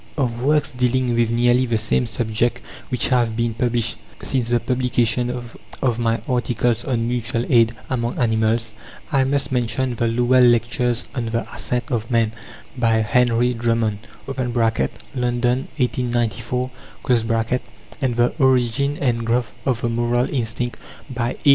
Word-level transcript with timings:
Of 0.17 0.41
works 0.41 0.71
dealing 0.71 1.13
with 1.13 1.29
nearly 1.29 1.67
the 1.67 1.77
same 1.77 2.07
subject, 2.07 2.59
which 2.89 3.09
have 3.09 3.35
been 3.37 3.53
published 3.53 3.97
since 4.23 4.49
the 4.49 4.59
publication 4.59 5.29
of 5.29 5.99
my 5.99 6.19
articles 6.27 6.83
on 6.83 7.07
Mutual 7.07 7.45
Aid 7.47 7.75
among 7.87 8.17
Animals, 8.17 8.73
I 9.11 9.23
must 9.25 9.51
mention 9.51 9.93
The 9.93 10.07
Lowell 10.07 10.41
Lectures 10.43 11.05
on 11.13 11.27
the 11.27 11.47
Ascent 11.53 11.83
of 11.91 12.09
Man, 12.09 12.31
by 12.75 12.93
Henry 13.03 13.53
Drummond 13.53 13.99
(London, 14.27 15.67
1894), 15.77 16.71
and 18.01 18.15
The 18.15 18.33
Origin 18.39 18.97
and 18.99 19.23
Growth 19.23 19.51
of 19.67 19.81
the 19.81 19.89
Moral 19.89 20.27
Instinct, 20.31 20.79
by 21.11 21.37
A. 21.45 21.49